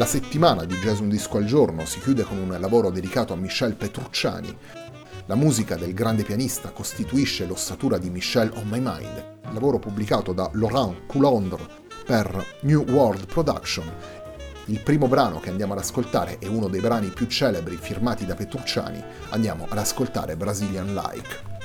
[0.00, 3.36] La settimana di Jazz Un Disco al Giorno si chiude con un lavoro dedicato a
[3.36, 4.56] Michel Petrucciani.
[5.26, 10.48] La musica del grande pianista costituisce l'ossatura di Michel on My Mind, lavoro pubblicato da
[10.54, 11.66] Laurent Coulondre
[12.06, 13.92] per New World Production.
[14.68, 18.34] Il primo brano che andiamo ad ascoltare è uno dei brani più celebri firmati da
[18.34, 19.04] Petrucciani.
[19.28, 21.59] Andiamo ad ascoltare Brazilian Like.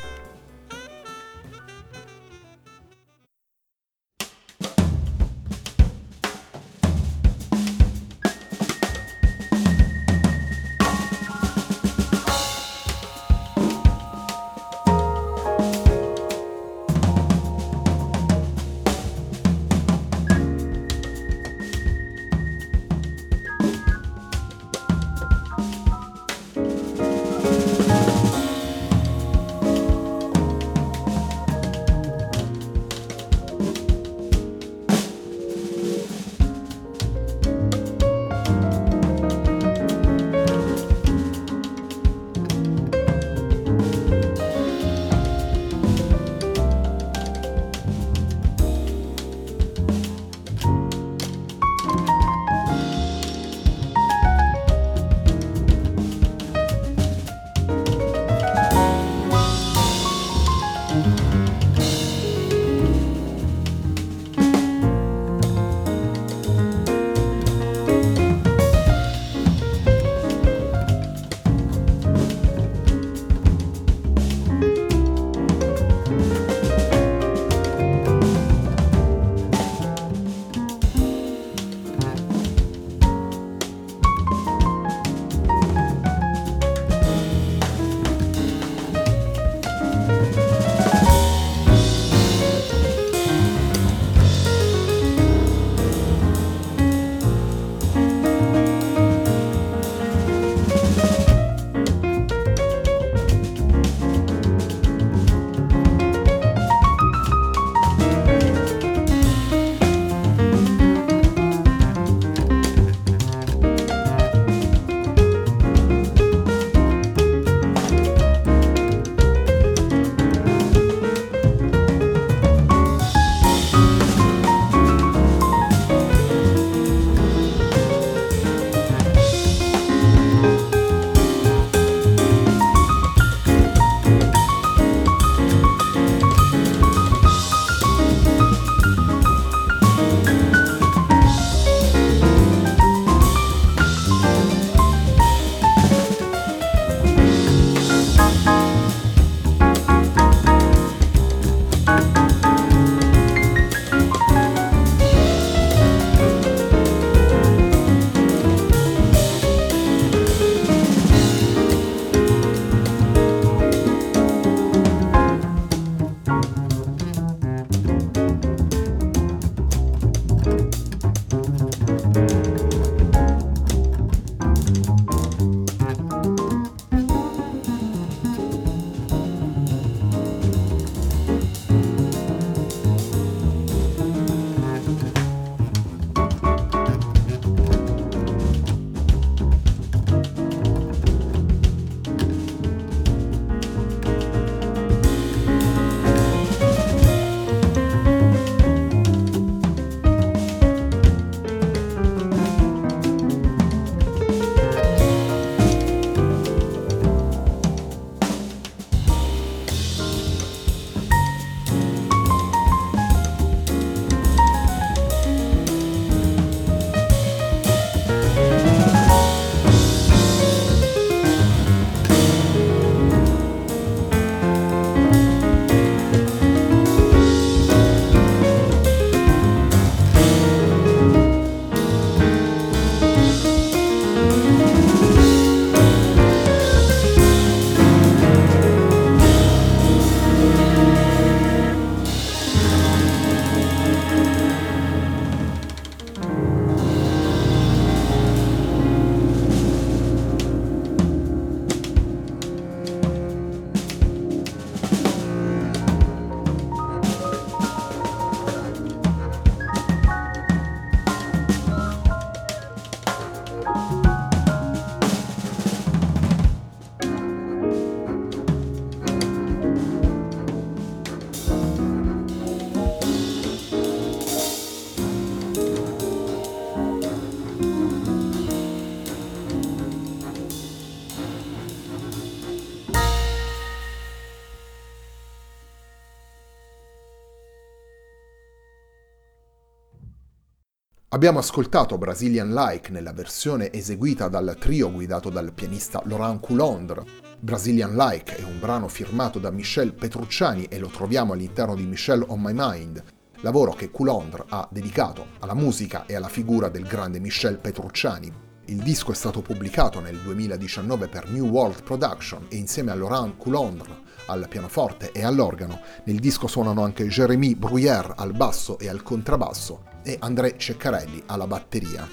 [291.16, 297.06] Abbiamo ascoltato Brazilian Like nella versione eseguita dal trio guidato dal pianista Laurent Coulondre.
[297.40, 302.22] Brazilian Like è un brano firmato da Michel Petrucciani e lo troviamo all'interno di Michel
[302.28, 303.02] on My Mind,
[303.40, 308.30] lavoro che Coulondre ha dedicato alla musica e alla figura del grande Michel Petrucciani.
[308.66, 313.38] Il disco è stato pubblicato nel 2019 per New World Production e insieme a Laurent
[313.38, 315.80] Coulondre al pianoforte e all'organo.
[316.04, 321.48] Nel disco suonano anche Jérémy Bruyère al basso e al contrabbasso e André Ceccarelli alla
[321.48, 322.08] batteria.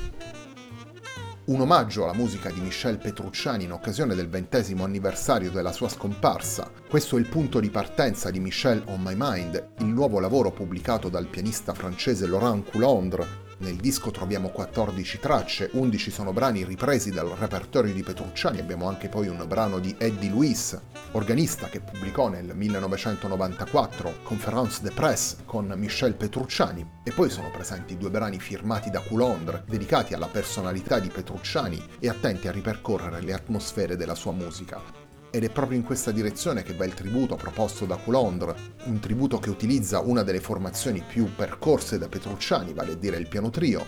[1.45, 6.71] Un omaggio alla musica di Michel Petrucciani in occasione del ventesimo anniversario della sua scomparsa.
[6.89, 11.09] Questo è il punto di partenza di Michel on My Mind, il nuovo lavoro pubblicato
[11.09, 17.29] dal pianista francese Laurent Coulondre nel disco troviamo 14 tracce, 11 sono brani ripresi dal
[17.29, 20.79] repertorio di Petrucciani, abbiamo anche poi un brano di Eddie Luis,
[21.13, 27.97] organista che pubblicò nel 1994 Conference de Presse con Michel Petrucciani e poi sono presenti
[27.97, 33.33] due brani firmati da Coulondre dedicati alla personalità di Petrucciani e attenti a ripercorrere le
[33.33, 35.02] atmosfere della sua musica.
[35.35, 39.39] Ed è proprio in questa direzione che va il tributo proposto da Coulondre, un tributo
[39.39, 43.83] che utilizza una delle formazioni più percorse da Petrucciani, vale a dire il piano trio,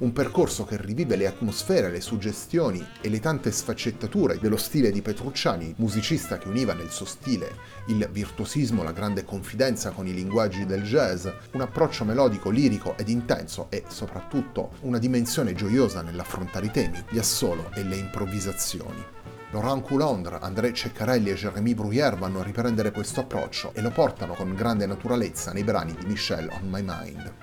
[0.00, 5.00] un percorso che rivive le atmosfere, le suggestioni e le tante sfaccettature dello stile di
[5.00, 7.50] Petrucciani, musicista che univa nel suo stile
[7.86, 13.08] il virtuosismo, la grande confidenza con i linguaggi del jazz, un approccio melodico, lirico ed
[13.08, 19.19] intenso e soprattutto una dimensione gioiosa nell'affrontare i temi, gli assolo e le improvvisazioni.
[19.52, 24.34] Laurent Coulondre, André Ceccarelli e Jérémy Bruyère vanno a riprendere questo approccio e lo portano
[24.34, 27.34] con grande naturalezza nei brani di Michel on My Mind.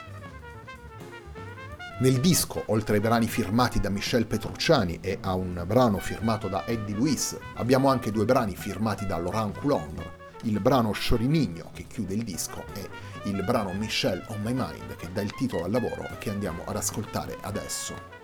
[2.00, 6.66] Nel disco, oltre ai brani firmati da Michel Petrucciani e a un brano firmato da
[6.66, 10.12] Eddie Luis, abbiamo anche due brani firmati da Laurent Coulondre,
[10.44, 12.88] il brano Sciorinigno che chiude il disco e
[13.24, 16.78] il brano Michel on My Mind che dà il titolo al lavoro che andiamo ad
[16.78, 18.17] ascoltare adesso.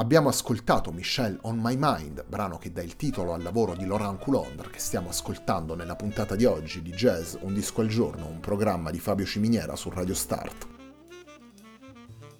[0.00, 4.20] Abbiamo ascoltato Michelle on My Mind, brano che dà il titolo al lavoro di Laurent
[4.20, 8.38] Coulondre che stiamo ascoltando nella puntata di oggi di Jazz Un disco al giorno, un
[8.38, 10.66] programma di Fabio Ciminiera su Radio Start.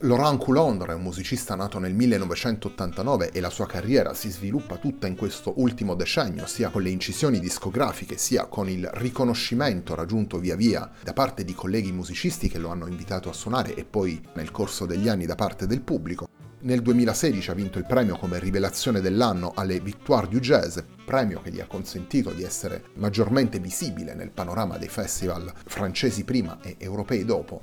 [0.02, 5.08] Laurent Coulondre è un musicista nato nel 1989 e la sua carriera si sviluppa tutta
[5.08, 10.54] in questo ultimo decennio, sia con le incisioni discografiche, sia con il riconoscimento raggiunto via
[10.54, 14.52] via da parte di colleghi musicisti che lo hanno invitato a suonare e poi nel
[14.52, 16.37] corso degli anni da parte del pubblico.
[16.60, 21.52] Nel 2016 ha vinto il premio come rivelazione dell'anno alle Victoire du Jazz, premio che
[21.52, 27.24] gli ha consentito di essere maggiormente visibile nel panorama dei festival francesi prima e europei
[27.24, 27.62] dopo.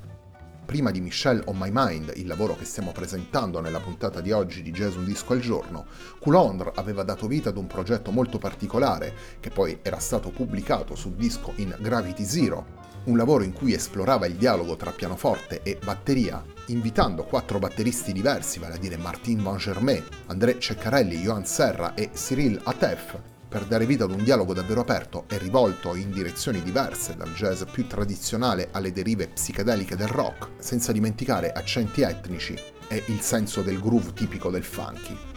[0.64, 4.62] Prima di Michelle on My Mind, il lavoro che stiamo presentando nella puntata di oggi
[4.62, 5.84] di Jazz Un Disco al Giorno,
[6.18, 11.12] Coulondre aveva dato vita ad un progetto molto particolare, che poi era stato pubblicato sul
[11.12, 16.44] disco in Gravity Zero, un lavoro in cui esplorava il dialogo tra pianoforte e batteria,
[16.66, 22.10] invitando quattro batteristi diversi, vale a dire Martin Van Germain, André Ceccarelli, Johan Serra e
[22.12, 27.16] Cyril Atef, per dare vita ad un dialogo davvero aperto e rivolto in direzioni diverse,
[27.16, 32.58] dal jazz più tradizionale alle derive psichedeliche del rock, senza dimenticare accenti etnici
[32.88, 35.35] e il senso del groove tipico del funky.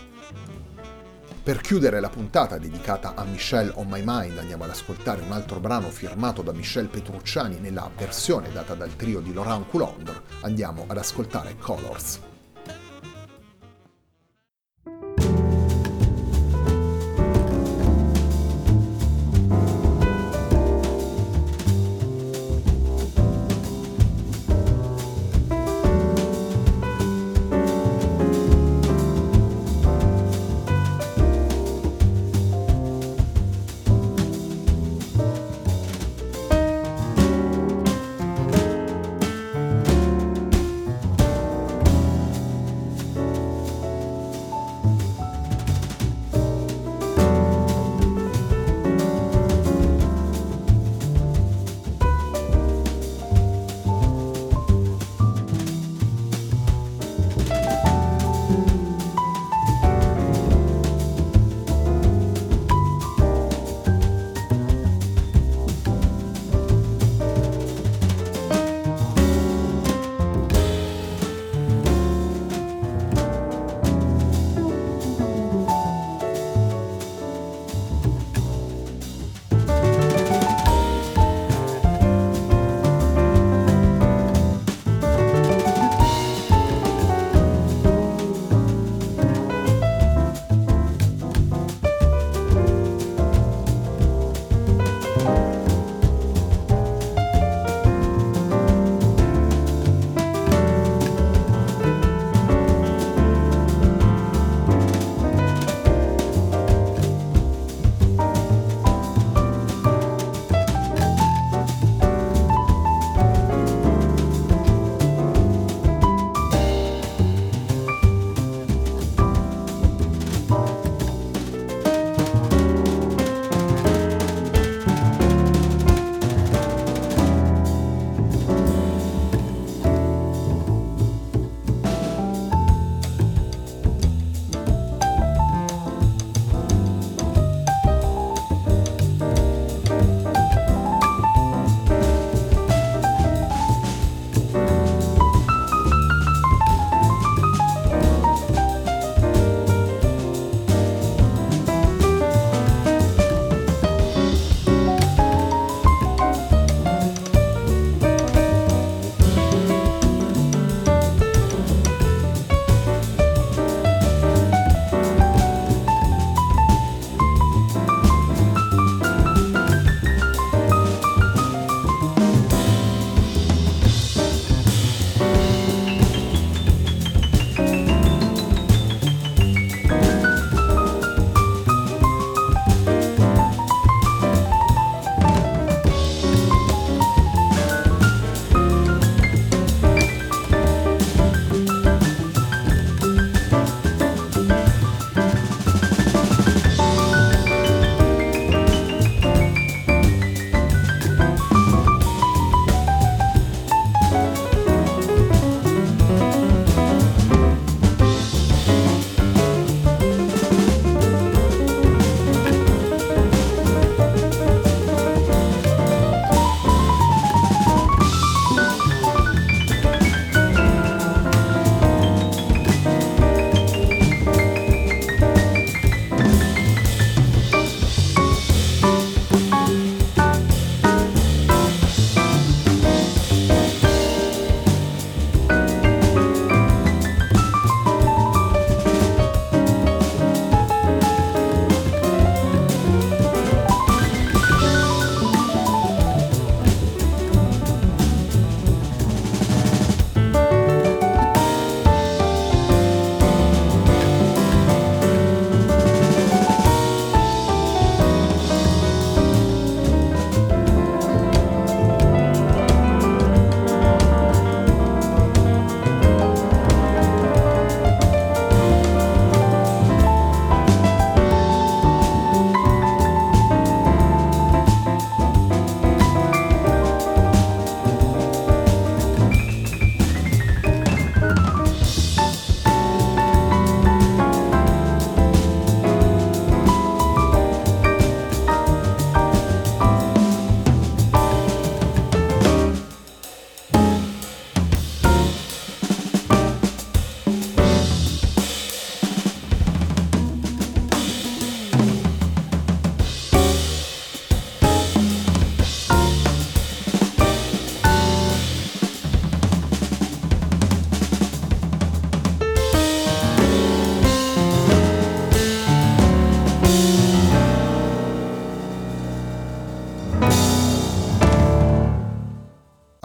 [1.41, 5.59] Per chiudere la puntata dedicata a Michelle on My Mind andiamo ad ascoltare un altro
[5.59, 10.21] brano firmato da Michelle Petrucciani nella versione data dal trio di Laurent Coulondre.
[10.41, 12.28] Andiamo ad ascoltare Colors.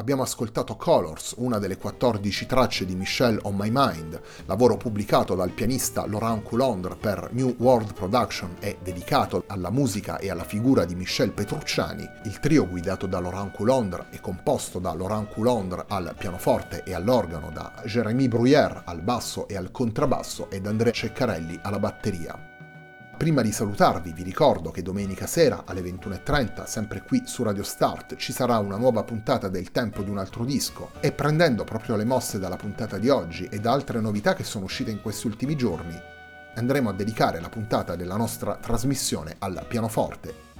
[0.05, 5.49] Abbiamo ascoltato Colors, una delle 14 tracce di Michelle on My Mind, lavoro pubblicato dal
[5.49, 10.95] pianista Laurent Coulondre per New World Production e dedicato alla musica e alla figura di
[10.95, 12.07] Michel Petrucciani.
[12.25, 17.51] Il trio guidato da Laurent Coulondre e composto da Laurent Coulondre al pianoforte e all'organo,
[17.51, 22.54] da Jérémy Bruyère al basso e al contrabbasso ed Andrea Ceccarelli alla batteria.
[23.17, 28.17] Prima di salutarvi vi ricordo che domenica sera alle 21.30, sempre qui su Radio Start,
[28.17, 32.05] ci sarà una nuova puntata del Tempo di un altro disco e prendendo proprio le
[32.05, 35.57] mosse dalla puntata di oggi e da altre novità che sono uscite in questi ultimi
[35.57, 35.99] giorni,
[36.57, 40.53] andremo a dedicare la puntata della nostra trasmissione al pianoforte.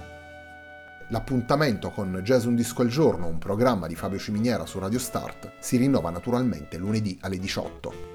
[1.09, 5.51] L'appuntamento con Jazz Un Disco al Giorno, un programma di Fabio Ciminiera su Radio Start,
[5.59, 8.14] si rinnova naturalmente lunedì alle 18.